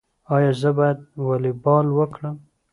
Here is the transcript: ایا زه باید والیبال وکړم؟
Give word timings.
ایا 0.35 0.51
زه 0.61 0.69
باید 0.77 0.99
والیبال 1.27 1.85
وکړم؟ 1.93 2.35